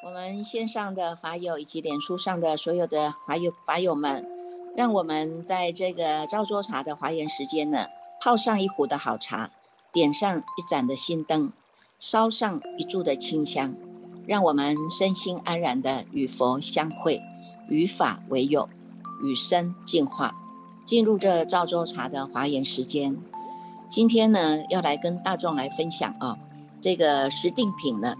[0.00, 4.24] 我们线上的法友以及脸书上的所有的法友法友们，
[4.76, 7.86] 让我们在这个赵桌茶的华严时间呢，
[8.20, 9.50] 泡上一壶的好茶，
[9.92, 11.52] 点上一盏的心灯，
[11.98, 13.74] 烧上一柱的清香，
[14.24, 17.20] 让我们身心安然的与佛相会，
[17.68, 18.68] 与法为友，
[19.24, 20.32] 与生进化，
[20.84, 23.16] 进入这赵桌茶的华严时间。
[23.90, 26.38] 今天呢，要来跟大众来分享啊，
[26.80, 28.14] 这个十定品呢。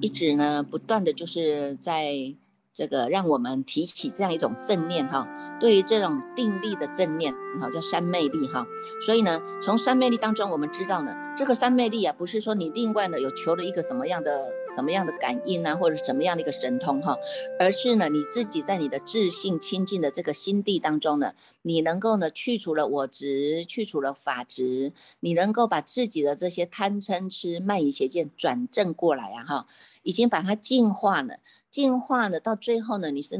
[0.00, 2.34] 一直呢，不断的就是在。
[2.80, 5.28] 这个让我们提起这样一种正念哈，
[5.60, 7.30] 对于这种定力的正念
[7.60, 8.66] 哈，叫三昧力哈。
[9.04, 17.14] 所以呢，从三昧力当中，我们知道呢，这个三昧力啊，不是说你另外呢有求了一个什么样的什么样的感应啊，或者什么样的一个神通哈，
[17.58, 29.66] 而是呢你自己在你的自信清净的这个心地当中呢，你能够呢去除了我执，去除了法执，你能够把自己的这些贪嗔痴慢疑邪见转正过来啊哈，
[30.02, 31.40] 已经把它净化了。
[31.70, 33.36] 进化呢，到最后呢，你是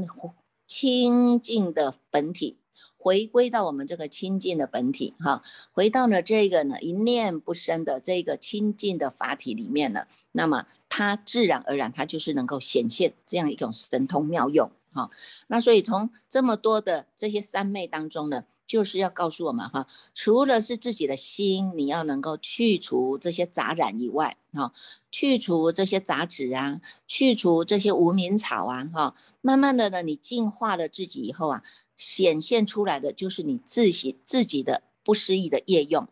[0.67, 2.59] 清净的本体，
[2.97, 5.43] 回归到我们这个清净的本体哈，
[5.73, 15.11] 回到了这个呢一念不生的这个清净的法体里面了，那么它自然而然它就是能够显现这样一种神通妙用哈。
[15.49, 18.45] 那所以从这么多的这些三昧当中呢。
[18.71, 24.73] 就是要告诉我们哈，除了是自己的心，你要能够去除这些杂染以外，哈，
[25.11, 31.65] 去除这些杂质啊，去除这些无名草啊，哈，慢慢的呢，你净化了自己以后啊，
[31.97, 36.07] 显现出来的就是你自己自己的不失意的业用。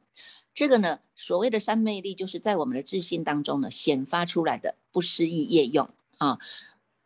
[0.53, 6.41] 这个呢，所谓的三昧力，就是在我们的自信当中呢显发出来的不失意业用啊。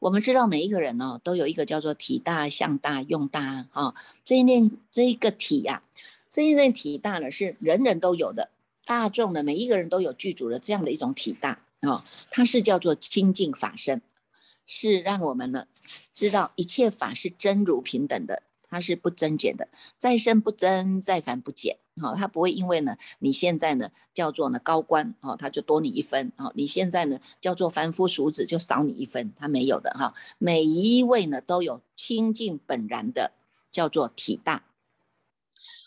[0.03, 3.95] 我们知道每一个人呢，都有一个叫做体大、相大、用大啊。
[4.25, 5.81] 这一念这一个体呀，
[6.29, 8.51] 这一念体大呢，是人人都有的，
[8.85, 12.03] 大众的每一个人都有具足的这样的一种体大啊。
[12.33, 14.03] 它是叫做清净法身，
[14.67, 15.67] 是让我们呢
[16.13, 18.43] 知道一切法是真如平等的。
[18.69, 21.77] 它是不增减的，再生不增，再繁不减。
[22.01, 26.33] 好，它不会因为呢，你现在呢叫做呢高官，哦，他就多你一分。
[26.37, 29.33] 哦，你现在呢叫做凡夫俗子，就少你一分。
[29.37, 33.33] 他没有的哈，每一位呢都有清净本然的，
[33.71, 34.65] 叫做体大。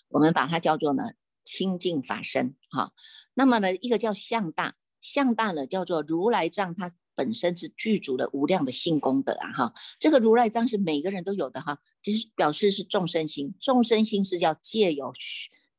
[0.09, 1.13] 我们把它叫做呢
[1.43, 2.53] 清净法身。
[2.69, 2.93] 哈，
[3.33, 6.91] 那么呢一个叫相大，相大呢叫做如来藏，它。
[7.17, 15.13] 本身是具足的无量的性功德啊，哈，这个如来藏是每个人都有的哈，就是表示是众生心，众生心是要借由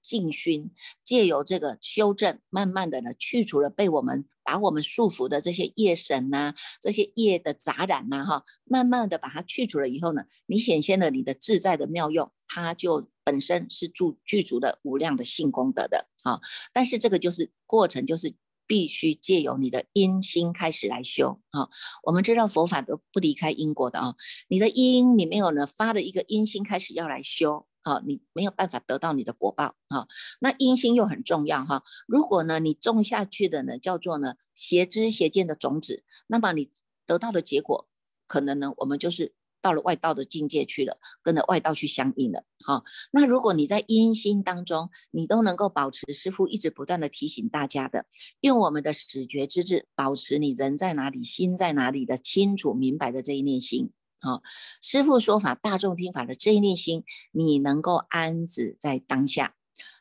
[0.06, 0.70] 静熏，
[1.04, 16.40] 借由这个修正，慢慢的呢去除了被我们把我们束缚的这些业神呐，这些业的杂染呐，哈，慢慢的把它去除了以后呢，你显现了你的自在的妙用，它就本身是具具足的无量的性功德的啊，
[16.72, 18.36] 但是这个就是过程就是。
[18.68, 21.68] 必须借由你的因心开始来修啊！
[22.02, 24.16] 我们知道佛法都不离开因果的啊。
[24.48, 30.08] 你的因，里面有呢发的一个因心开始要来修啊，你没有办法得到你的果报啊。
[30.40, 31.82] 那因心又很重要哈。
[32.08, 36.70] 如果呢你种下去的呢叫做呢邪知邪见的种子，那么你
[37.06, 37.88] 得到的结果
[38.26, 39.34] 可能呢我们就是。
[39.62, 42.44] 到了外道的境界去了，跟着外道去相应了。
[42.64, 48.06] 哈，那如果你在阴心当中，你都能够保持师傅一直不断的提醒大家的，
[48.42, 53.90] 用我们的始觉之智，保持你人在哪里，心在哪里的清楚明白的这一念心。
[54.20, 54.42] 好，
[54.82, 59.54] 师傅说法，大众听法的这一念心，你能够安止在当下，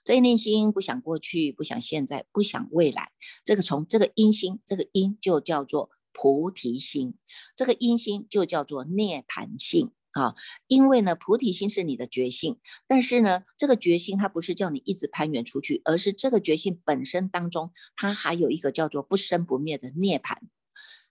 [0.03, 3.11] 这一念心不想过去，不想现在，不想未来。
[3.43, 5.89] 这个从这个因心，这个因就叫做。
[6.17, 7.15] 菩提心，
[7.57, 10.33] 这个因心就叫做涅盘性啊。
[10.67, 20.37] 因为呢，菩提心是你的觉性，但是呢，这个觉性它不是叫你一直攀援出去，而是这个觉性本身当中，它还有一个叫做不生不灭的涅槃。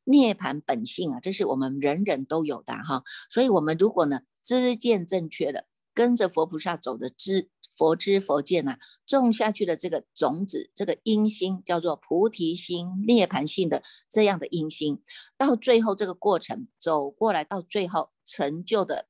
[0.04, 3.02] 涅槃本性啊，这是我们人人都有的哈。
[3.28, 7.50] 所以，我们如果呢，知见正确的，跟着佛菩萨走的知。
[7.76, 15.02] 佛知佛见呐，种下去的这个种子，这个因心叫做菩提心、涅槃性的这样的因心，
[15.36, 19.08] 到最后这个过程走过来，到最后成就的，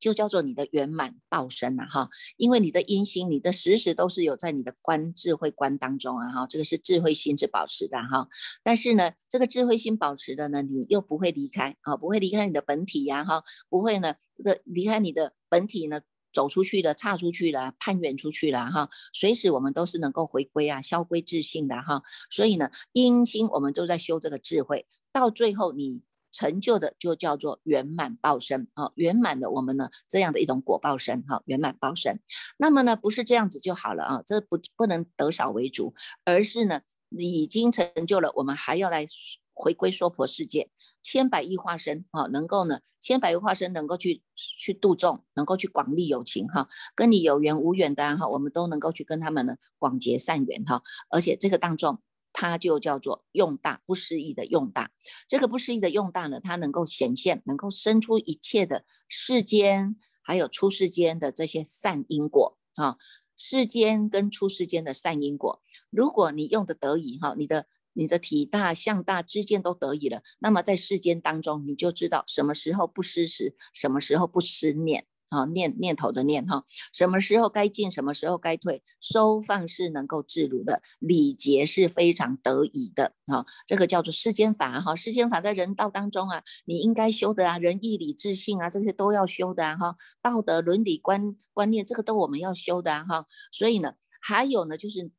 [0.00, 2.08] 就叫做你的圆满报身呐哈。
[2.36, 8.28] 因为你的因心，你的时时都是有在你的观智慧观当中啊哈，这个是智慧心是保持的哈。
[8.62, 14.14] 但是呢，这个智慧心保持的呢，你又不会离开啊，不会离开你的本体呀哈，不会呢
[14.44, 16.00] 这离开你的本体呢。
[16.34, 22.02] 走出去的，岔出去了，攀援出去了，哈，随时我们都是能够回归啊，消归自性的哈。
[22.30, 26.00] 所以呢，阴心我们都在修这个智慧，到最后你
[26.32, 32.18] 成就的就叫做圆满报身啊，圆满的我们呢这样的一种果报身哈，圆满报身。
[32.56, 35.94] 那么呢，不是这样子就好了啊，这不不能得少为主，
[36.24, 36.80] 而是呢，
[37.10, 39.06] 已经成就了，我们还要来
[39.54, 40.70] 回归娑婆世界，
[41.02, 52.00] 千百亿化身啊，能够呢，千百亿化身能够去去度众，能够去广利有情哈，跟你有缘无缘的哈，我们都能够去跟他们呢广结善缘哈，而且这个当中，
[52.32, 54.90] 它就叫做用大不思议的用大，
[55.28, 62.96] 这个不思议的用大呢，它能够显现，能够生出一切的世间，还有出世间的这些善因果啊，
[63.36, 67.66] 世间跟出世间的善因果，如果你用的得宜哈，你的。
[67.94, 76.62] 你的体大、相大之间都得以了，那么在世间当中，你就知道什么时候不失时，什么时候不失念啊，念念头的念哈，
[76.92, 95.10] 什么时候该进，什么时候该退，收放是能够自如的，礼节是非常得以的啊，这个叫做世间法哈，世间法在人道当中啊，你应该修的啊，仁义礼智信啊，这些都要修的啊哈，道德伦理观观念这个都我们要修的啊哈，所以呢，还有呢就是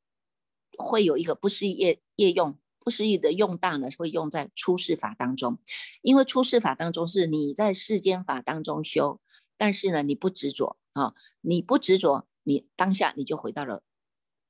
[0.77, 2.55] 会有一个不是业业用。
[2.85, 5.57] 不思议的用大呢，会用在出世法当中，
[6.01, 9.21] 因为出世法当中是你在世间法当中修，
[9.57, 13.83] 但是呢，你不执着啊，你不执着，你当下你就回到了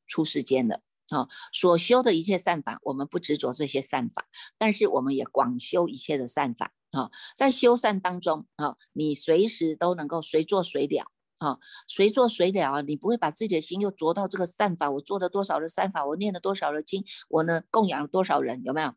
[0.07, 1.27] 出世间了啊。
[1.51, 4.27] 所修的一切善法，我们不执着这些善法，
[4.57, 11.11] 但是我们也广修一切的善法啊，在修善当中啊，你随时都能够随做随了。
[11.39, 11.59] 啊，
[11.89, 12.81] 随做随了啊！
[12.81, 18.93] 你不会把自己的心又着到这个善法，我做了多少的善法，我念了多少的经，我呢供养了多少人，有没有？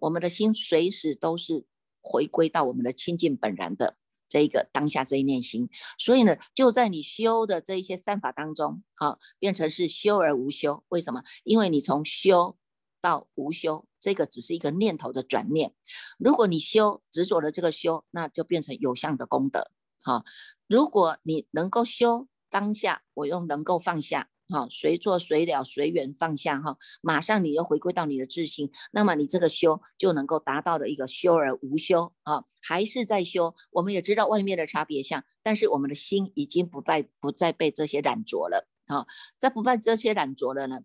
[0.00, 1.66] 我们的心随时都是
[2.00, 3.96] 回归到我们的清净本然的
[4.30, 5.68] 这一个当下这一念心。
[5.98, 10.82] 所以呢，就在你修的这一些善法当中，啊，变成是修而无修。
[10.88, 11.22] 为什么？
[11.44, 12.56] 因为你从修
[13.02, 15.74] 到无修，这个只是一个念头的转念。
[16.16, 19.70] 如果你修执着的这个修，那就变成有相的功德。
[20.02, 20.24] 好，
[20.66, 33.54] 如果你能够修当下，我用能够放下，好，随做随了，随缘放下，哈，马上你又回归到你的自信，那么你这个修就能够达到的一个修而无修啊，还是在修。
[33.70, 39.06] 我们也知道外面的差别相，但是我们的心已经不被不再被这些染着了啊，
[39.38, 40.80] 在不被这些染着了呢，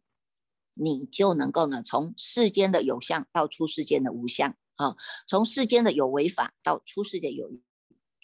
[0.76, 4.96] 你就能够呢，从世间的有相到出世间的无相啊，
[5.28, 7.50] 从世间的有为法到出世间有。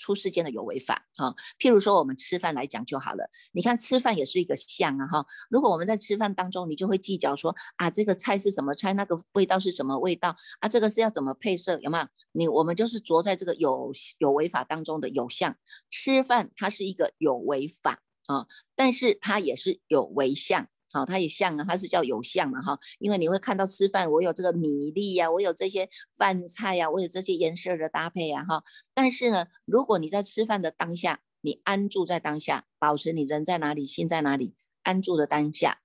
[0.01, 3.29] 出世间的有为法啊，譬如说我们吃饭来讲就好了。
[3.51, 5.25] 你看吃饭也是一个相啊哈。
[5.49, 12.07] 如果我们在吃饭当中，你就会计较说啊，这个菜是什么菜，那个味道是什么味道啊，这个是要怎么配色，有没有？
[12.31, 15.55] 你我们就是着在这个有有为法当中的有相。
[15.91, 20.67] 吃饭它是一个有为法啊，但是它也是有为相。
[20.93, 28.63] 好，它也像啊，它是叫有相嘛哈，因为你会看到吃饭，我有这个米粒呀，我有这些饭菜呀，我有这些颜色的搭配呀哈。
[28.93, 35.79] 但是呢，如果你在吃饭的当下，你安住在当下，保持你人在哪里，心在哪里，安住的当下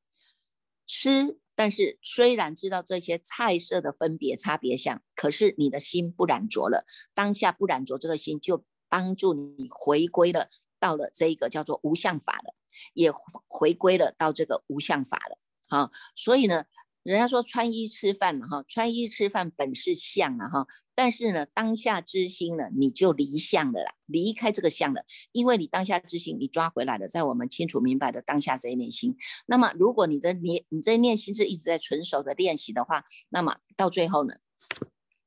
[0.86, 10.48] 吃，但是虽然知道这些菜色的分别差别相，可是你的心不染着了，当下不染着这个心，就帮助你回归了。
[10.78, 12.54] 到了这一个叫做无相法了，
[12.94, 13.12] 也
[13.48, 15.38] 回归了到这个无相法了。
[15.68, 16.64] 好，所以呢，
[17.02, 29.16] 人家说穿衣吃饭哈，穿衣吃饭本是相啊哈，但是呢，当下之心呢，你就离相了啦，离开这个相了，因为你当下之心你抓回来了，在我们清楚明白的当下这一念心。
[29.46, 34.34] 那么，如果你的念你这念心是一直在纯熟的练习的话，那么到最后呢？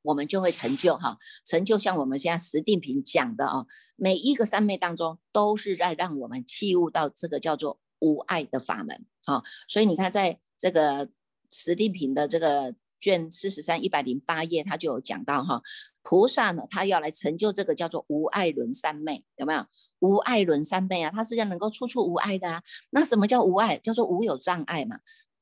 [0.02, 3.66] 我们就会成就哈，成就像我们现在石定平讲的啊，
[3.96, 9.44] 每一个三昧当中都是在让我们器悟到这个叫做无爱的法门啊。
[9.68, 11.10] 所以你看，在这个
[11.52, 15.62] 石定平的这个卷四十三一百零八页，他就有讲到哈，
[16.02, 19.66] 菩萨呢，他要来成就这个叫做无爱轮三昧，有没有？
[20.00, 22.64] 无爱轮三昧啊，他是要能够处处无爱的啊。
[22.92, 23.78] 那什么叫无爱？
[23.78, 25.00] 叫做无有障碍嘛。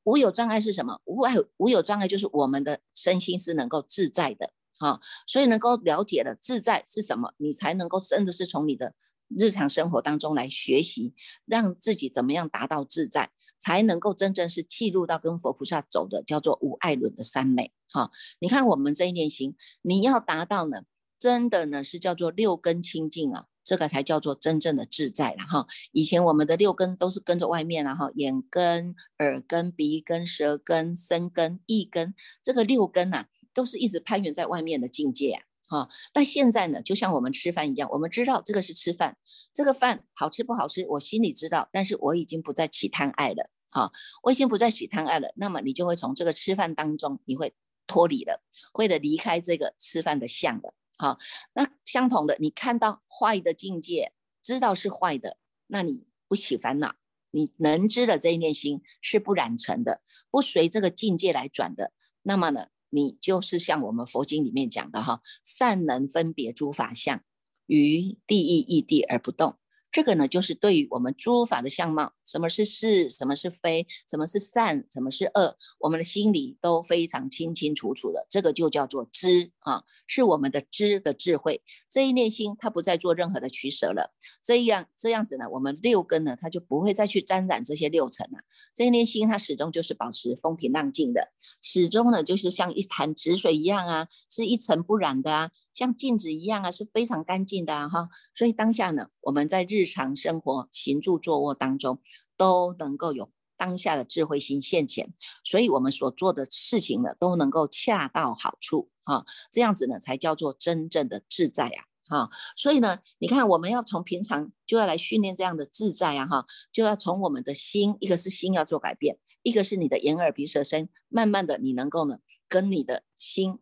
[0.08, 0.98] 无有障碍是什么？
[1.04, 4.50] 无碍无有障碍就是我们的身心是能够自在的。
[4.78, 8.94] 哈，所以能够了解了自在是什么，你才能够真的是从你的
[9.28, 11.12] 日常生活当中来学习，
[11.44, 17.72] 让自己怎么样达到自在，才能够真正是契入到跟佛菩萨走的叫做无爱论的三昧。
[17.92, 18.10] 哈，
[18.40, 20.84] 你看我们这一念心，你要达到呢，
[21.18, 25.66] 真的呢是叫做六根清净啊，这个才叫做真正的自在了哈。
[25.92, 33.26] 以前我们的六根都是跟着外面了哈，眼根、耳根、鼻根、舌根、身根、意根，这个六根呐。
[33.54, 35.88] 都是一直攀援在外面的境界啊，哈！
[36.12, 39.16] 但现在呢，就像我们吃饭一样，我们知道这个是吃饭，
[39.52, 43.90] 这个饭好吃不好吃，我心里知道，但是我已经不再起贪爱了，哈！
[44.22, 47.52] 我已经不再起贪爱了，那么你就会从这个吃饭当中，你会
[47.88, 51.16] 脱离了，会的离开这个吃饭的相了，好，
[51.54, 54.12] 那相同的，你看到坏的境界，
[54.42, 55.38] 知道是坏的，
[55.68, 56.96] 那你不起烦恼，
[57.30, 62.66] 你能知的这一念心是不染尘的，不随这个境界来转的，那么呢？
[62.90, 67.22] 你就是像我们佛经里面讲的哈，善能分别诸法相，
[67.66, 69.58] 于地义异地而不动。
[69.98, 78.24] 这个呢，就是对于我们诸法的相貌，什么是是，什么是非，什么是善，什么是恶，我们的心里都非常清清楚楚的。
[78.30, 81.62] 这个就叫做知啊，是我们的知的智慧。
[81.90, 84.14] 这一念心，它不再做任何的取舍了。
[84.40, 88.38] 这样这样子呢，我们六根呢，它就不会再去沾染这些六尘了。
[88.72, 95.50] 这一念心，它始终就是保持风平浪静的，始终呢，就是像一潭止水一样啊，是一尘不染的啊。
[95.78, 102.02] 像镜子一样啊，是非常干净的啊哈，所以当下呢，我们在日常生活行住坐卧当中，
[102.36, 112.30] 都能够有当下的智慧心现前，所以我们所做的事情呢，都能够恰到好处啊，这样子呢，才叫做真正的自在啊哈。
[112.56, 122.18] 所以呢，你看我们要从平常就要来训练这样的自在啊哈，就要从我们的心，一个是心要做改变，一个是你的眼耳鼻舌身，慢慢的你能够呢，
[122.48, 123.60] 跟你的心，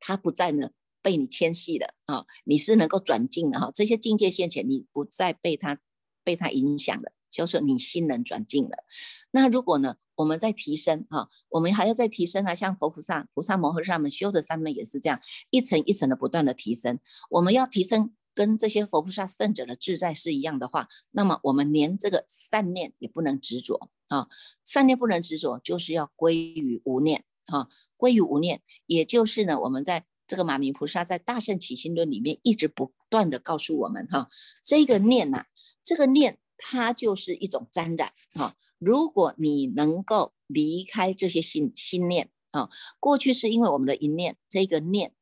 [0.00, 0.70] 它不在呢。
[1.08, 2.26] 被你牵系了啊！
[2.44, 5.80] 你是能够转进的哈，这些境界现前，你不再被他
[6.22, 8.84] 被他影响了，就是你心能转进了。
[9.30, 16.98] 那如果呢，我们在提升哈，我们还要再提升啊，像佛菩萨、菩萨摩诃萨们修的三昧也是这样，一层一层的不断的提升。
[17.30, 24.28] 我们要提升跟这些佛菩萨圣者的自在是一样的话，那么我们连这个善念也不能执着啊，
[24.62, 30.04] 善念不能执着，就是要归于无念啊，归于无念，也就是呢，我们在。
[30.28, 34.28] 这个马明菩萨在《大圣起心论》里面一直不断的告诉我们哈，
[34.62, 35.44] 这个念呐，
[35.82, 38.54] 这个念它就是一种沾染哈。
[38.78, 42.68] 如果你能够离开这些心心念啊，
[43.00, 45.14] 过去是因为我们的一念，这个念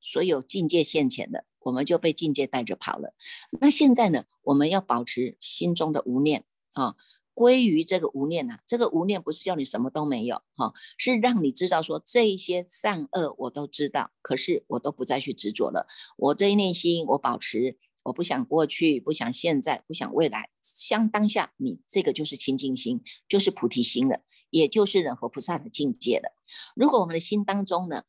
[0.00, 3.14] 所有境界现前的，我们就被境界带着跑了。
[3.60, 6.96] 那现在呢，我们要保持心中的无念啊。
[7.36, 15.86] 归于这个无念呐，这个无念不是叫你什么都没有哈，是让你知道说这些善恶我都知道，可是我都不再去执着了。
[16.16, 26.34] 我这一念心，我保持，我不想过去，不想现在，不想未来，相当下，你这个就是清净心，就是菩提心了，也就是人和菩萨的境界了。
[26.74, 28.04] 如果我们的心当中呢，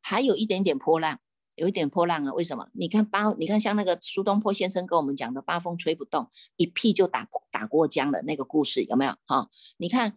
[0.00, 1.18] 还有一点点波浪。
[1.56, 2.32] 有一点破浪啊？
[2.32, 2.68] 为什么？
[2.72, 9.14] 你看八，你看像那个苏东坡先生跟我们讲的“八风吹不动，一屁就打打过江”的那个故事，有没有？
[9.26, 10.14] 哈，你看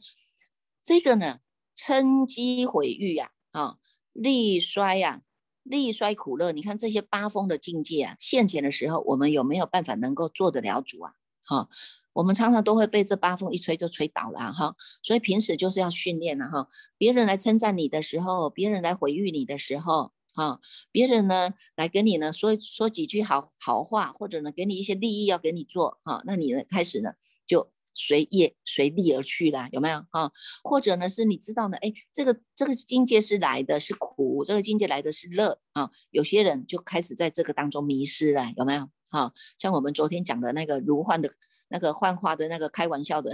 [0.84, 1.40] 这个呢，
[1.76, 3.78] 嗔机毁誉呀，啊，
[4.14, 5.22] 力衰呀，
[5.64, 6.52] 力衰苦乐。
[6.52, 11.14] 你看这些八风的境界啊，现前的时候，我们有没有办法能够做得了主啊？
[11.48, 11.70] 哈，
[12.14, 14.76] 我们常常都会被这八风一吹就吹倒了哈。
[15.04, 16.68] 所以平时就是要训练了哈。
[16.98, 20.14] 别人来称赞你的时候，别人来毁誉你的时候。
[20.38, 20.60] 啊，
[20.92, 27.10] 别人呢来跟你呢说说几句好好话，或者呢给你一些利益要给你做啊，那你呢开始呢
[27.48, 30.32] 就随业随利而去了，有没有啊？
[30.64, 38.88] 或者呢是你知道呢，哎，这个这个境界是来的是苦，这个境界来的是乐啊，有些人就开始在这个当中迷失了，有没有？
[39.10, 41.32] 啊，像我们昨天讲的那个如幻的
[41.70, 43.32] 那个幻化的那个开玩笑的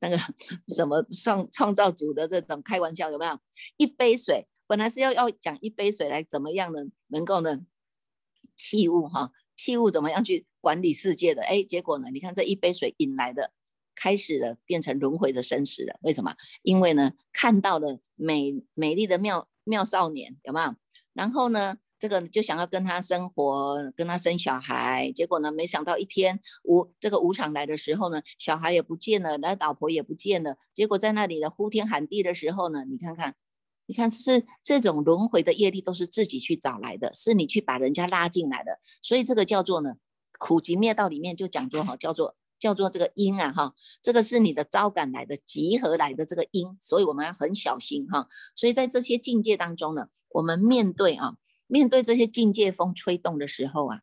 [0.00, 0.18] 那个
[0.74, 3.38] 什么创创造主的这种开玩笑，有没有？
[3.76, 4.48] 一杯水。
[4.66, 6.80] 本来是要要讲一杯水来怎么样呢？
[7.08, 7.60] 能够呢
[8.56, 11.42] 器物哈器物怎么样去管理世界的？
[11.42, 12.08] 哎，结果呢？
[12.10, 13.52] 你看这一杯水引来的，
[13.94, 15.98] 开始了变成轮回的生死了。
[16.02, 16.34] 为什么？
[16.62, 20.74] 因为呢看到了美美丽的妙妙少年有没有？
[21.12, 25.12] 然后呢这个就想要跟他生活，跟他生小孩。
[25.12, 30.56] 结果呢没想到一天无这个无常来的时候呢，小孩也不见了，那老婆也不见了。
[30.74, 33.36] 结果在那里的呼天喊地的时候呢，你看看。
[33.86, 39.94] 你看，是这种轮回的业力都是自己去找来的，是你去把人家拉进来的，所以这个叫做呢，
[40.38, 48.26] 苦集灭道里面就讲说哈，叫做叫做这个因啊哈，这个是你的招感来的，集合来的这个因，所以我们要很小心哈。
[48.56, 51.36] 所以在这些境界当中呢，我们面对啊，
[51.68, 54.00] 面对这些境界风吹动的时候啊，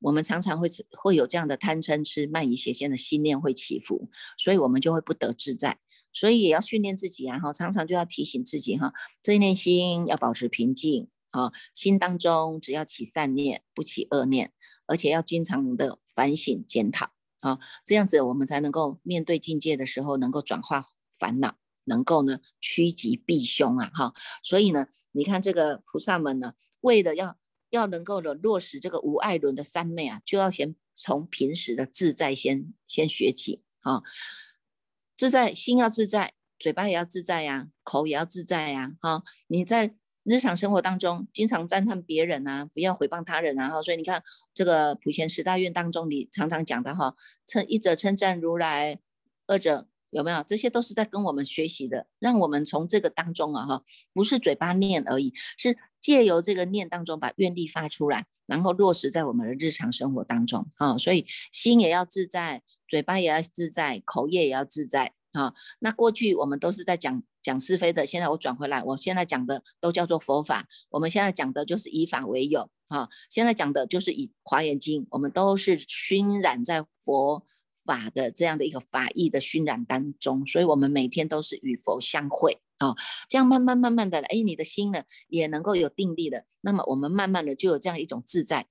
[0.00, 5.78] 我们常常会会有这样的贪嗔痴慢疑邪见的心念会起伏，所以我们就会不得自在。
[6.14, 14.52] 所以也要训练自己啊，哈，常常就要提醒自己哈，这一念心要保持平静啊，心当中只要起善念，不起恶念，
[14.86, 27.36] 而且要经常的反省检讨啊，这样子我们才能够面对境界的时候，能够转化烦恼，能够呢趋吉避凶啊，哈，所以呢，你看这个菩萨们呢，为了要
[27.70, 34.04] 要能够的落实这个无爱轮的三昧啊，就要先从平时的自在先先学起啊。
[35.16, 38.92] 自在心要自在，嘴巴也要自在呀，口也要自在呀。
[39.00, 39.94] 哈，你在
[40.24, 43.68] 日常生活当中经常赞叹别人啊，不要诽谤他人啊。
[43.68, 44.22] 哈，所以你看
[44.54, 47.14] 这个普贤十大愿当中，你常常讲的哈，
[47.46, 48.98] 称一者称赞如来，
[49.46, 50.42] 二者有没有？
[50.42, 60.98] 这些都是在跟我们学习的，让我们从这个当中啊哈，不是嘴巴念而已，是借由这个念当中把愿力发出来，然后落实在我们的日常生活当中啊。
[60.98, 65.54] 所以心也要自在，嘴巴也要自在，口业也要自在啊。
[65.78, 70.68] 那过去我们都是在讲讲是非的，现在我转回来，我现在讲的都叫做佛法。
[70.90, 72.68] 我们现在讲的就是以法为友。
[72.88, 77.42] 啊，现在讲的就是以《华严经》，我们都是熏染在佛
[77.86, 82.94] 法的这样的一个法义的熏染当中，所以我们每天都是与佛相会啊，
[83.28, 88.66] 这样慢慢慢慢的，哎，你的心呢也能够有定力了，那么我们慢慢的就有这样一种自在，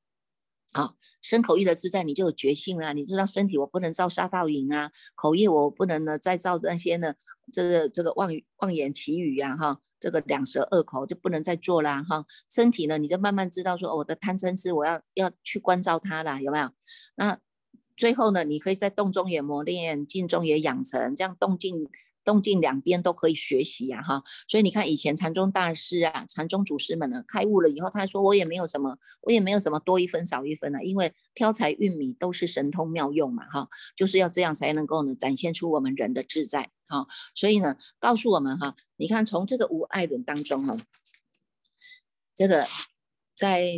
[0.74, 7.16] 啊，身口意的自在，你就有觉性了，你知道身体我不能造杀盗淫啊，口业我不能呢再造那些呢，
[7.52, 9.80] 这个这个妄妄言绮语呀，哈。
[10.04, 16.70] 这个两舌恶口就不能再做啦，哈，身体呢，你就慢慢知道说，我的贪嗔痴，我要要去关照它啦，有没有？
[17.16, 17.40] 那
[17.96, 21.90] 最后呢，你可以在动中也磨练，静中也养成，这样动静。
[22.24, 40.78] 动静两边都可以学习呀，哈，所以你看以前禅宗大师啊，禅宗祖师们呢，开悟了以后，他说我也没有什么，我也没有什么多一分少一分啊，因为挑柴运米都是神通妙用嘛，哈，就是要这样才能够呢展现出我们人的自在，哈，所以呢告诉我们哈，你看从这个无爱论当中哈，
[42.34, 42.66] 这个
[43.36, 43.74] 在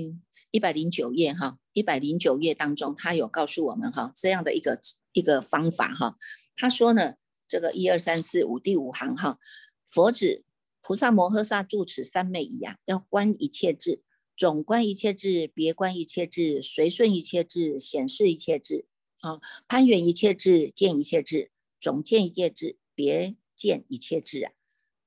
[0.52, 4.80] 一百零九页哈，一百零九页当中，他有告诉我们哈这样的一个
[5.14, 6.18] 一个方法哈，
[6.56, 7.16] 他说呢。
[7.56, 9.40] 这个一二三四五第五行哈，
[9.86, 10.44] 佛指
[10.82, 14.04] 菩萨摩诃萨住持三昧一样，要观一切智，
[14.36, 18.88] 总观一切智，别观一切智，随顺一切智，显示一切智
[19.22, 24.52] 啊，攀缘一切智，见一切智，总见一切智，别见一切智啊，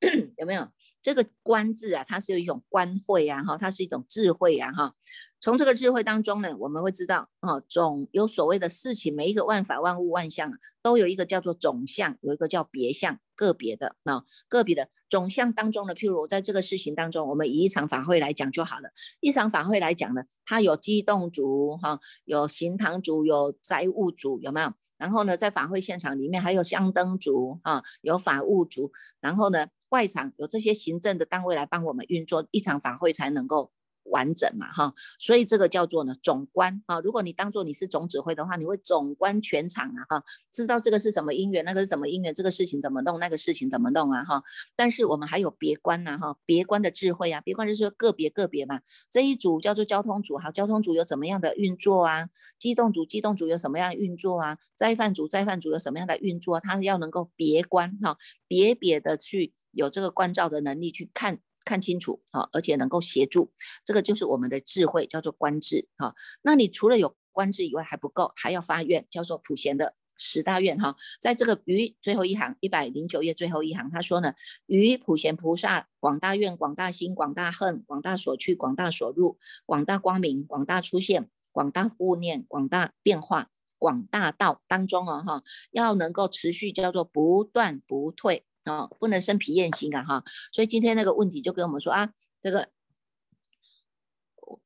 [0.38, 0.70] 有没有？
[1.08, 4.94] 这个观字啊，它是有一种观慧啊，哈，它是一种智慧啊，哈。
[5.40, 18.90] 从这个智慧当中呢，我们会知道，啊，总有所谓的事情，每一个万法、万物、万象都有一个叫做总相，有一个叫别相，个别的啊，个别的总相当中呢，譬如在这个事情当中，我们以一场法会来讲就好了。
[19.20, 24.74] 一场法会来讲呢，它有机动组，哈，有行堂组，有灾物组，有没有？
[24.98, 29.68] 然后呢，在法会现场里面还有香灯组，啊，有法务组，然后呢？
[29.90, 33.72] 外场有这些行政的单位来帮我们运作，一场法会才能够。
[34.10, 37.00] 完整嘛哈，所以这个叫做呢总观啊。
[37.00, 44.42] 如果你当做你是总指挥的话，你会总观全场啊哈，知道这个是什么因缘，那个是什么因缘，这个事情怎么弄，那个事情怎么弄啊哈。
[44.76, 48.80] 但是我们还有别观呐哈，别观的智慧啊，别观就是说个别个别嘛。
[49.10, 52.28] 这一组叫做交通组哈，交通组有怎么样的运作啊？
[52.58, 54.58] 机动组机动组有什么样的运作啊？
[54.74, 56.60] 灾犯组灾犯组有什么样的运作？
[56.60, 58.16] 它要能够别观哈，
[58.46, 61.40] 别别的去有这个关照的能力去看。
[61.68, 63.52] 看清楚啊，而且能够协助，
[63.84, 66.14] 这个就是我们的智慧，叫做观智哈。
[66.40, 70.96] 那你除了有观智以外还不够，还要发愿，叫做普贤的十大愿哈。
[71.20, 74.32] 在这个于最后一行一百零九页最后一行，他说呢，
[74.64, 88.46] 于普贤菩萨广大愿、广大心、广大恨、广大所去、广大所入、广大光明、广大出现、广大护念、广大变化、广大道当中哦哈，要能够持续叫做不断不退。
[88.68, 92.68] 哦，不能生脾厌心啊，哈，所以今天那个问题就跟我们说啊，这个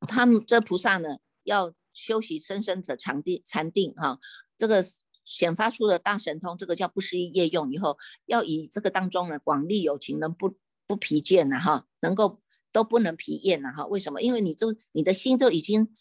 [0.01, 4.19] 他们这菩萨呢，要修习生生者禅定禅定哈，
[4.59, 4.85] 这个
[5.25, 12.41] 显发出的大神通，这个叫不思议业用，以后要以这个当中呢，广利有情，能不不疲倦呢，哈，能够
[12.73, 14.21] 都不能疲厌呢，哈，为什么？
[14.21, 15.95] 因为你就你的心都已经。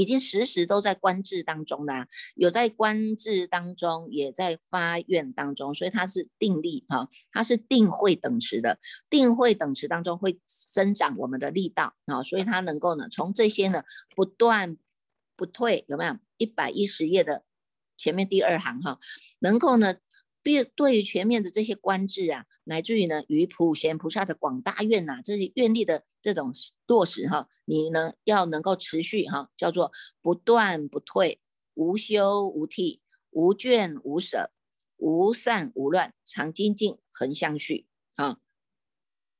[0.00, 8.78] 已经时时都在观智当中啦，有在观智当中，也在发愿当中，所以它是定力哈，它是定慧等持的，
[9.10, 13.82] 定慧等持当中会增长我们的力道啊，所以它能够呢，从这些呢
[14.16, 14.78] 不断
[15.36, 16.16] 不退，有没有？
[16.38, 17.44] 一百一十页的
[17.98, 18.98] 前面第二行哈，
[19.40, 19.96] 能够呢。
[20.42, 26.52] 对对于全面的这些观智啊，乃至于呢，与普贤菩萨的广大愿呐，这些愿力的这种
[26.86, 31.40] 落实哈，你呢要能够持续哈，叫做不断不退，
[31.74, 34.50] 无休无替，无倦无舍，
[34.96, 38.38] 无散无乱，常精进，恒相续啊，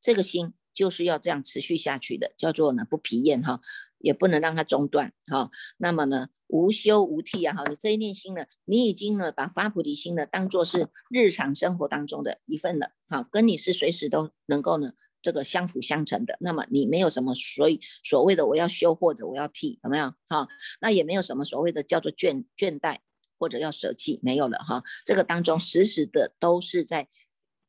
[0.00, 3.60] 这个心就是要这样持续下去的，叫做呢不疲厌哈，
[4.00, 6.28] 也不能让它中断哈，那么呢。
[6.52, 7.54] 无休无替啊！
[7.54, 16.36] 哈，你这一念心呢，你已经呢把发菩提心呢当做是日常生活当中的一份了，好，跟你是随时都能够呢这个相辅相成的。
[16.40, 20.12] 那么你没有什么所以所谓的我要修或者我要替，有没有？
[20.26, 20.48] 哈，
[20.80, 22.98] 那也没有什么所谓的叫做倦倦怠
[23.38, 24.82] 或者要舍弃，没有了哈。
[25.06, 27.08] 这个当中时时的都是在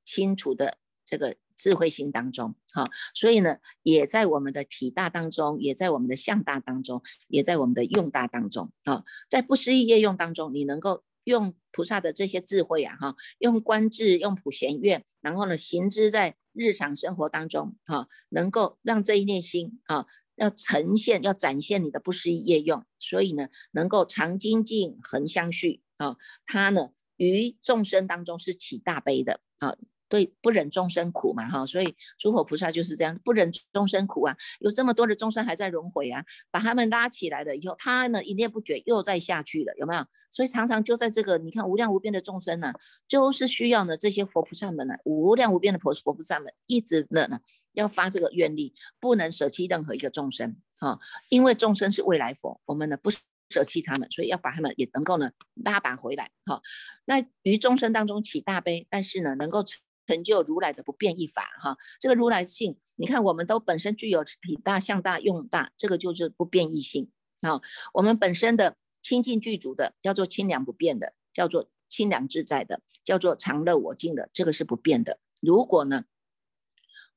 [0.04, 1.36] 清楚的这个。
[1.62, 11.04] 智慧心当中，好，所以呢，也在我们的体大当中，也在我们的相大当中，也在我们的用大当中，啊，在不思议业用当中，你能够。
[11.26, 29.78] 用菩萨的这些智慧啊，哈，用观智，用普贤愿，然后呢，行之在日常生活当中，哈，能够让这一念心啊，要呈现，要展现你的不思议业用，所以呢，能够常精进，恒相续啊，它呢，于众生当中是起大悲的啊。
[30.12, 36.22] 对，不忍众生苦嘛，哈，所以诸佛菩萨就是这样，不忍众生苦啊，有这么多的众生还在轮回啊，
[36.52, 40.06] 把他们拉起来了以后，他呢一念不绝又再下去了，有没有？
[40.30, 42.74] 所以常常就在这个，你看无量无边的众生呢，
[43.08, 47.40] 就是需要呢这些佛菩萨们呢，无量无边的佛佛菩萨们一直呢呢
[47.72, 53.10] 要发这个愿力，不能舍弃任何一个众生哈，因为众生是未来佛，我们呢不
[53.50, 55.32] 舍弃他们，所以要把他们也能够呢
[55.64, 56.62] 拉拔回来，哈，
[57.06, 59.64] 那于众生当中起大悲，但是呢能够
[60.12, 60.22] 成。
[60.24, 67.10] 就如来的不变一法，哈，这个如来性，你看我们都本身具有体大、相大、用大，这个就是不变异性
[67.42, 67.60] 啊。
[67.94, 75.20] 我们本身的清净具足的，叫做清凉不变的，叫做清凉自在的，叫做常乐我净的，这个是不变的。
[75.42, 76.06] 如果呢，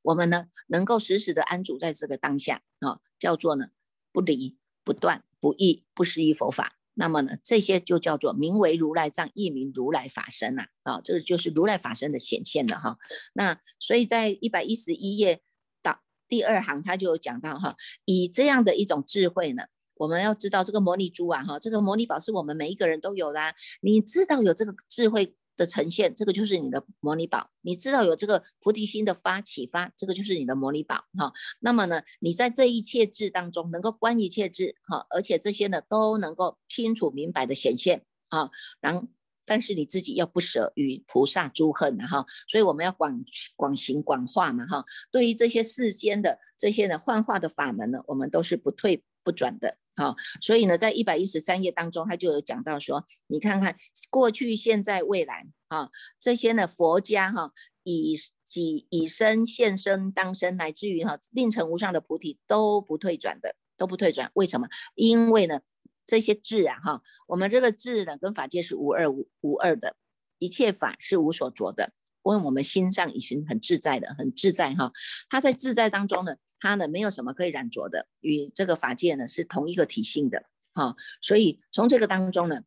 [0.03, 3.69] 我们呢能够时时的安住在这个当下啊，叫做呢
[4.13, 6.79] 不离不断不易不失一佛法。
[6.95, 12.97] 那么呢，这些就叫做名为如来藏，亦名如来法身呐，啊，这个就是如来法身的显现了哈。
[13.35, 15.43] 那所以在一百一十一页
[15.83, 19.65] 到第二行，他就有讲到哈，以这样的一种智慧呢，
[19.97, 25.37] 我们要知道这个摩尼珠啊，哈，这个摩尼宝是我们每一个人都有啦，你知道有这个智慧。
[25.57, 27.51] 的呈现，这个就是你的模拟宝。
[27.63, 31.33] 你知道有这个菩提心的发启发，这个就是你的模拟宝哈。
[31.61, 38.51] 那么呢，你在这一切智当中能够观一切智哈，而且这些呢都能够清楚明白的显现啊。
[38.81, 39.09] 然，
[39.47, 43.25] 但是你自己要不舍与菩萨诸恨哈，所以我们要广
[43.57, 44.85] 广行广化嘛哈。
[45.11, 49.79] 对于这些世间的这些呢幻化的法门呢，我们都是不退不转的。
[49.97, 53.77] 好，所以呢，在一百一十三页当中，他就有讲到说，你看看
[54.11, 55.89] 过去、现在、未来啊，
[56.21, 57.53] 这些呢，佛家哈，
[57.85, 64.31] 以己以身现身当身，乃至于哈，令成无上的菩提都不退转的，都不退转。
[64.35, 64.67] 为什么？
[64.97, 65.61] 因为呢，
[66.05, 69.95] 这些智啊哈，我们这个智呢，跟法界是无二无无二的，
[70.41, 71.93] 一切法是无所着的。
[72.25, 74.91] 问我们心上已经很自在的，很自在哈。
[75.29, 80.97] 他在自在当中呢，他呢没有什么可以染着的，与这个法界呢是同一个体性的哈。
[81.21, 82.63] 所以从这个当中呢，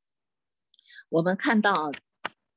[1.10, 1.91] 我们看到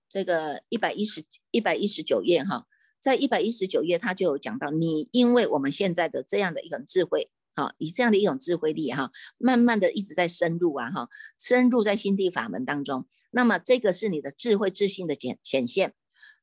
[0.09, 2.67] 这个一百一十一百一十九页哈，
[3.01, 15.95] 在一百一十九页他就有讲到，你因为我们现在的这样的一种智慧啊，以这样的一种智慧力哈，慢慢的一直在深入啊哈，深入在心地法门当中，那么这个是你的智慧自信的显显现。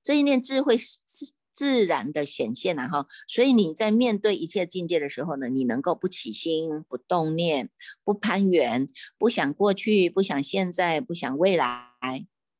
[0.01, 0.99] 这一念智慧是
[1.57, 7.71] 自然的显现了哈，所以你在面对一切境界的时候呢，你能够不起心、不动念、
[8.03, 8.85] 不攀缘、
[9.17, 11.89] 不想过去、不想现在、不想未来，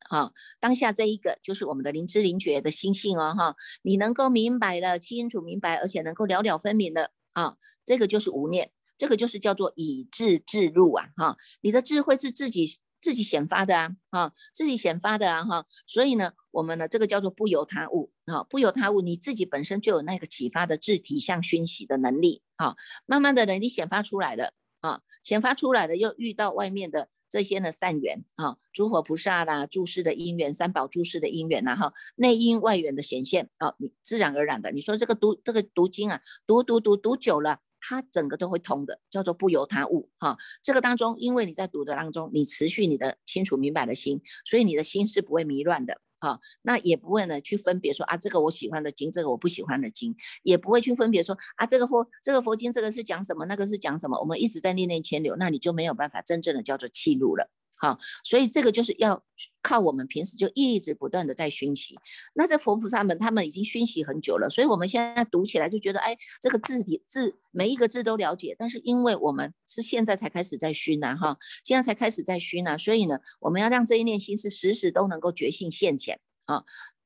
[0.10, 7.56] 哈，当下这一个就是我们的灵知灵觉的心性哦哈，你能够明白了、清楚明白，而且能够了了分明的啊，
[7.86, 12.80] 这个就是无念，这个就是叫做以智自入啊哈，你的智慧是自己。
[13.00, 37.60] 自己显发的啊，哈，自己显发的啊，哈，所以呢，我们呢，这个叫做不由他物啊，不由他物，你自己本身就有那个启发的自体相熏习的能力啊，慢慢的呢，你显发出来的啊，显发出来的又遇到外面的这些呢善缘啊，诸佛菩萨啦，诸师的因缘，三宝诸师的因缘呐，哈，内因外缘的显现啊，你自然而然的，你说这个读这个读经啊，读读读读久了。
[37.80, 40.38] 它整个都会通的，叫做不由他物哈。
[40.64, 46.40] 这个当中，因为你在读的当中，你持续你的清楚明白的心，所以你的心是不会迷乱的哈。
[46.62, 54.20] 那也不会呢去分别说啊，这个我喜欢的经，这个我不喜欢的经，也不会去分别说啊，这个佛这个佛经这个是讲什么，那个是讲什么。
[54.20, 57.50] 我们一直在念念牵流，那你就没有办法真正的叫做气入了。
[57.80, 59.24] 好，所以这个就是要
[59.62, 61.96] 靠我们平时就一直不断的在熏习。
[62.34, 68.56] 那这佛菩萨们他们已经熏习很久了，所以我们现在读起来就觉得，哎，这个字体字每一个字都了解。
[68.58, 76.64] 但是因为我们是现在才开始在熏呐，哈，现在才开始在熏呐，所以呢，我们要让这一念心是时时都能够觉性现前啊，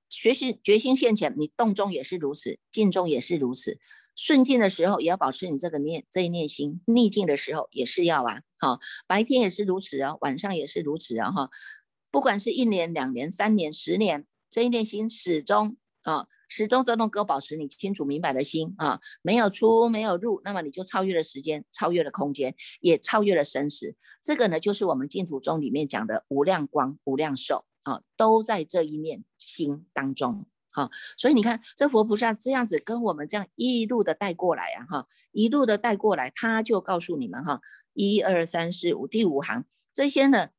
[0.08, 3.78] 学习觉心现前，你动中也是如此，静中也是如此。
[4.16, 11.50] 顺境的时候也要保持你这个念这一念心，逆境的时候也是要啊，好，白天也是如此啊，晚上也是如此啊，哈，
[12.12, 23.96] 不管是一年、两年、三年、十年，这一念心始终啊，始终都能够保持你清楚明白的心啊，没有出没有入，那么你就超越了时间，超越了空间，也超越了生死。
[24.24, 30.46] 这个呢，就是我们净土中里面讲的无量光、无量寿啊，都在这一念心当中。
[30.74, 37.60] 好，所以你看，这佛菩萨这样子跟我们这样一路的带过来啊，哈，一路的带过来，他就告诉你们哈，
[37.94, 39.66] 一二三四五第五行。
[39.94, 40.50] 这些呢，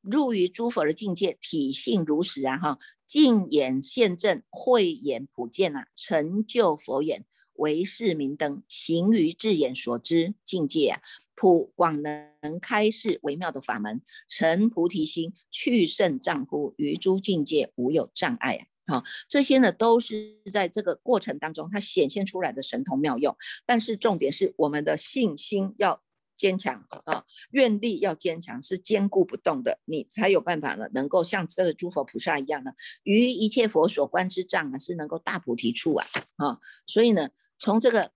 [0.00, 11.00] 入于诸佛的境界，体性如实啊哈，净眼现正，慧眼普见啊，成就佛眼，为是明灯，行于智眼所知境界啊，
[11.34, 18.66] 普广能开示微妙的法门，成菩提心，去胜障乎于诸境界无有障碍啊。
[18.88, 26.02] 好，这些呢都是在这个过程当中它显现出来的神通妙用，但是重点是我们的信心要
[26.38, 32.72] 坚强啊，愿力要坚强，是坚固不动的，你才有办法呢，能够像这个诸佛菩萨一样呢，
[33.02, 38.12] 于一切佛所观之障啊，是能够大菩提处啊啊，所以呢，从这个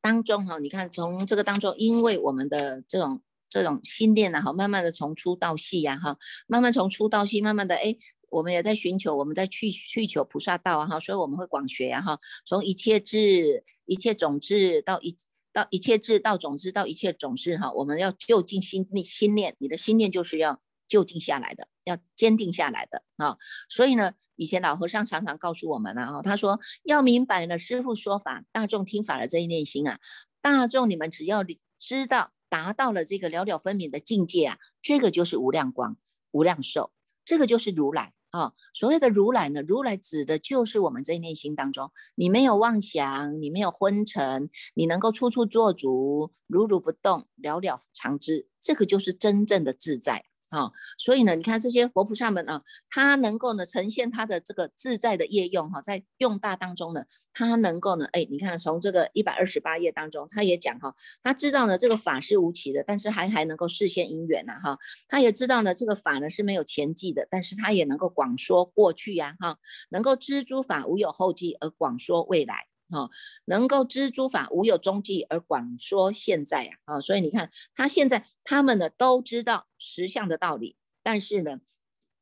[0.00, 7.96] 当中哈，你看从这个当中，因为我们的这种这种心念呢，哈，慢慢的从粗到细呀，哈，慢慢从粗到细，慢慢的哎。
[8.32, 15.14] 我们也在寻求，我们在去去求菩萨道啊哈，所以我们会广学啊哈，从一切智、一切种智到一
[15.52, 23.36] 到一切智到种智到一切种智哈，我们要就近心心念，你的心念就是要就近下来的，要坚定下来的啊。
[23.68, 30.00] 所以呢，以前老和尚常常告诉我们啊，他说要明白了，师父说法，大众听法的这一念心啊，
[30.40, 31.44] 大众你们只要
[31.78, 35.98] 知道达到了这个了了分明的境界啊，这个就是无量光、
[36.30, 36.92] 无量寿，
[37.26, 38.14] 这个就是如来。
[38.32, 50.24] 啊，所谓的如来呢，如来指的就是我们在内心当中，你没有妄想，你没有昏沉，你能够处处做足，如如不动，了了常知，这个就是真正的自在。
[50.52, 69.56] 啊，所以呢，你看这些佛菩萨们啊，他能够呢呈现他的这个自在的业用哈，在用大当中呢，他能够呢，哎，你看从这个一百二十八页当中，他也讲哈，他知道呢这个法是无期的，但是还还能够视现因缘呐哈，他也知道呢这个法呢是没有前际的，但是他也能够广说过去呀哈，
[69.90, 72.71] 能够知诸法无有后继而广说未来。
[72.92, 73.10] 哈，
[73.46, 81.60] 能够知诸法无有踪迹而广说现在呀，啊，所以你看他现在他们呢都知道实相的道理，但是呢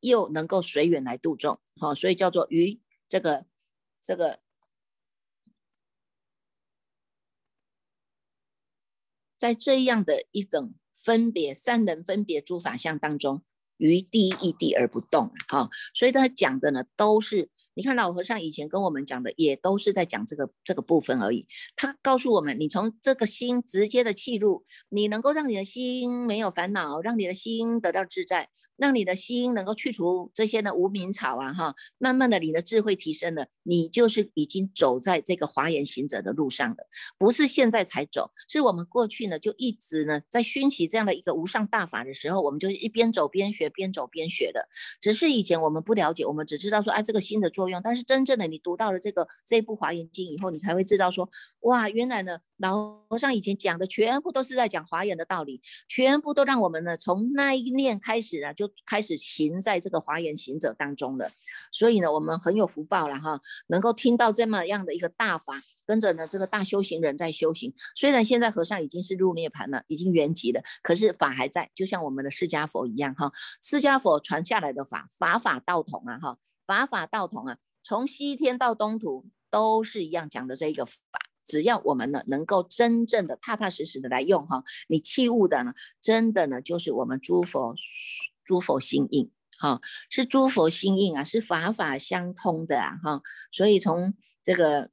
[0.00, 3.44] 又能够随缘来度众，好，所以叫做于这个
[4.00, 4.40] 这个，
[9.36, 13.42] 在这样的一种分别三人分别诸法相当中，
[13.80, 17.50] 于地一地而不动，哈，所以他讲的呢都是。
[17.74, 21.46] 你看老和尚以前跟我们讲的，也都是在讲这个这个部分而已。
[21.76, 36.76] 他告诉我们，你从这个心直接的气入，你能够让你的心没有烦恼，让你的心得到自在，让你的心能够去除这些的无名草啊，哈，慢慢的你的智慧提升了，你就是已经走在这个华严行者的路上了，
[37.18, 44.66] 不是现在才走，是我们过去呢就一直呢在熏习这样的一个无上大法的时候，我们就一边走边学，边走边学的。
[44.98, 47.50] 只是以前我们不了解，我们只知道说，哎，这个心的。
[47.50, 51.28] 作用，但是真正的你读到了这个这部华严经以后，你才会知道说，
[51.62, 61.30] 哇，原来呢，老和尚以前讲的全部都是在讲华严的道理，全部都让我们呢从那一念开始啊，就开始行在这个华严行者当中了。
[61.72, 65.54] 所以呢，我们很有福报了哈，能够听到这么样的一个大法，
[65.86, 67.72] 跟着呢这个大修行人在修行。
[67.94, 76.38] 虽然现在和尚已经是入涅盘了，已经圆寂了，可是法还在，就像我们的释迦佛一样哈，释迦佛传下来的法，法法道统啊哈。
[76.66, 80.94] 法法道统啊，从西天到东土都是一样讲的这一个法，
[81.44, 87.74] 只要我们呢能够真正的踏踏实实的来用哈，你器物的呢，真的呢就是我们诸佛
[88.50, 94.90] 诸佛心印哈，是诸佛心印啊，是法法相通的啊哈，所以从这个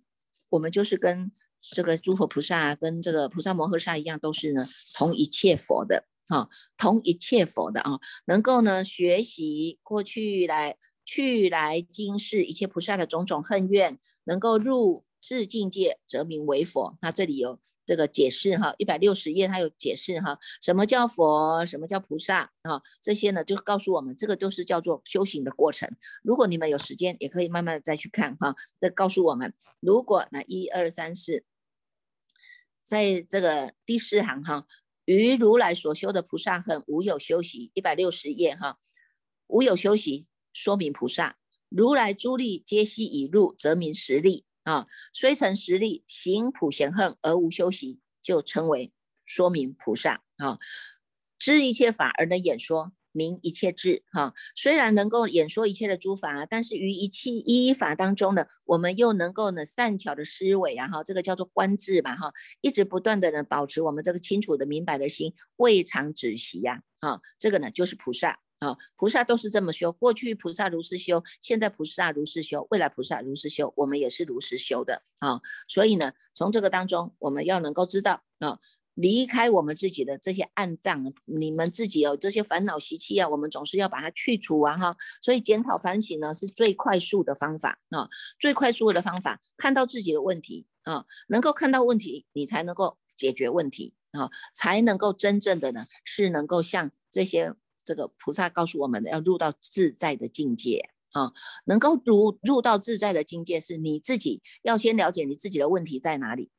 [0.49, 10.77] 我们就是跟这个诸佛菩萨跟这个菩萨摩诃萨一样，都是呢同一切佛的哈，同一切佛的啊，能够呢学习过去来。
[11.09, 16.97] 去来今世一切菩萨的种种恨怨，能够入至境界，则名为佛。
[17.01, 22.81] 那这里有这个解释哈，一百六十页它有解释哈，什么叫佛，什么叫菩萨啊？
[23.01, 25.89] 这些呢就告诉我们，这个都是叫做修行的过程。
[26.21, 28.53] 如果你们有时间，也可以慢慢的再去看哈。
[28.81, 31.45] 这告诉我们，如果那一二三四，
[32.83, 34.67] 在这个第四行哈，
[35.05, 38.77] 于如来所修的菩萨很无有修习，一百六十页哈，
[39.47, 40.27] 无有修习。
[40.53, 41.37] 说明菩萨
[41.69, 44.85] 如来诸力皆悉已入，则名实力啊。
[45.13, 48.91] 虽成实力，行普贤恨而无修习，就称为
[49.25, 50.59] 说明菩萨啊。
[51.39, 54.33] 知一切法而能演说，明一切智哈。
[54.55, 68.39] 虽然能够演说一切的诸法，但是于一切一法当中呢，我们又能够呢善巧的思维啊哈，这个叫做观智嘛哈，一直不断的呢保持我们这个清楚的明白的心，未尝止息呀啊，这个呢就是菩萨。
[68.59, 75.39] 啊，菩萨都是这么修，过去菩萨如是修，现在菩萨如是修，未来菩萨如是修，我们也是如是修的啊。
[75.67, 78.57] 所以呢，从这个当中，我们要能够知道啊，
[78.95, 84.97] 离开我们自己的这些暗障，你们自己有这些烦恼习气啊，我们总是要把它去除啊哈。
[85.21, 97.53] 所以检讨反省呢，是最快速的方法啊，最快速的方法，看到自己的问题啊，能够看到问题，你才能够解决问题啊，才能够真正的呢，是能够像这些
[97.87, 100.89] 这个菩萨告诉我们的，要入到自在的境界。
[101.13, 101.31] 啊，
[101.65, 106.51] 能够入入到自在的境界，是你自己要先了解你自己的问题在哪里，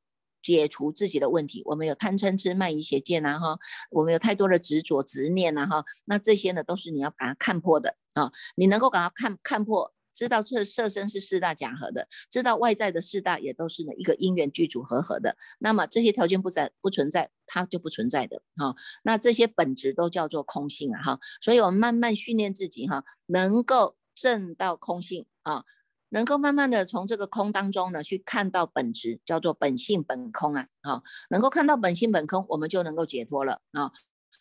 [0.42, 1.62] 解除自己的问题。
[1.66, 3.58] 我们有贪嗔痴慢疑邪见呐，哈，
[3.90, 8.32] 我们有太多的执着执念呐，哈，那这些呢，都是你要把它看破的啊。
[8.56, 15.36] 你能够把它看看破，知道这色身是四大假合的，知道外在的四大也都是呢一个因缘具足合合的。
[15.60, 18.74] 那么这些条件不在不存在，它就不存在的哈。
[19.04, 21.20] 那这些本质都叫做空性啊，哈。
[21.40, 23.96] 所以我们慢慢训练自己哈，能够。
[24.20, 25.62] 正到空性啊，
[26.08, 31.00] 能够慢慢的从这个空当中呢，去看到本质，叫做本性本空啊，啊，
[31.30, 33.92] 能够看到本性本空，我们就能够解脱了啊。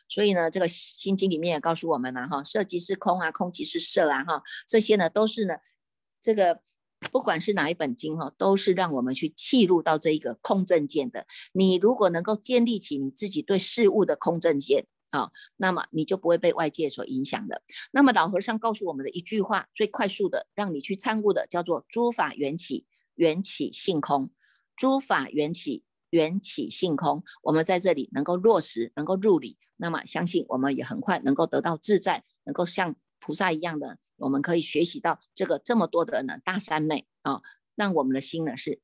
[0.09, 5.55] 所以呢，这个心经里面也告诉我们了哈，色即是空啊，空即是色啊，哈，这些呢都是呢，
[6.21, 6.61] 这个
[7.11, 11.25] 不管是哪一本经哈，都是让我们去契入到这一个空正见的。
[11.53, 14.87] 你如果能够建立起你自己对事物的空正见。
[15.11, 17.61] 啊，那么你就不会被外界所影响的。
[17.93, 24.31] 那么老和尚告诉我们的一句话，最快速的让你去参悟的，叫做“诸法缘起，缘起性空”。
[24.75, 27.23] 诸法缘起，缘起性空。
[27.43, 37.41] 我们在这里能够落实，能够入理，那么相信我们也很快能够得到自在，能够像菩萨一样的，我们可以学习到这个这么多的呢大三昧啊，
[37.75, 38.81] 让我们的心呢是。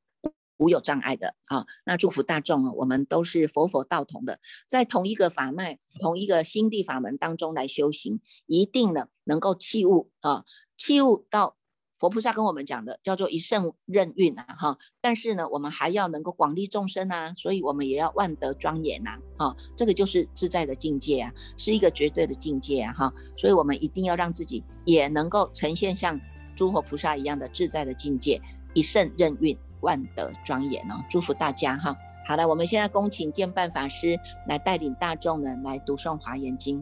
[0.57, 10.45] 无有障碍的啊，那祝福大众啊，我们都是佛佛道同的，在同一个法脉、同一个心地法门当中来修行，一定呢能够弃悟啊，
[10.77, 11.57] 弃悟到
[12.03, 14.77] 佛菩萨跟我们讲的叫做一圣任运啊哈。
[14.99, 23.13] 但是呢，我们还要能够广利众生啊，所以我们也要万德庄严呐啊，这个就是自在的境界啊，是一个绝对的境界啊哈。
[23.37, 26.19] 所以我们一定要让自己也能够呈现像
[26.57, 28.41] 诸佛菩萨一样的自在的境界，
[28.73, 29.57] 一圣任运。
[29.79, 31.93] 万德庄严哦，祝福大家哈。
[32.25, 36.81] 好的，我们现在恭请建办法师来带领大众呢来读诵华严经。